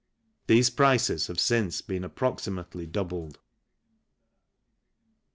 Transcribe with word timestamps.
(These 0.47 0.71
prices 0.71 1.27
have 1.27 1.39
since 1.39 1.79
been 1.83 2.03
approximately 2.03 2.87
doubled.) 2.87 3.37